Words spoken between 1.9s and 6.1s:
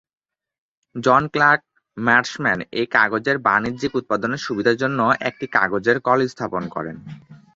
Marshman এই কাগজের বাণিজ্যিক উৎপাদনের সুবিধার জন্য একটি কাগজের